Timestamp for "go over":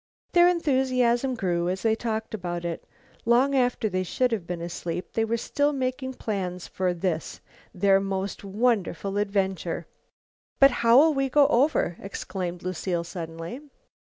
11.29-11.97